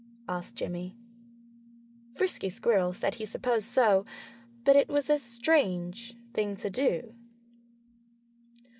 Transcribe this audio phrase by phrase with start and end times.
[0.27, 0.95] asked Jimmy.
[2.15, 4.03] Frisky Squirrel said he supposed so
[4.63, 7.13] but it was a strange thing to do.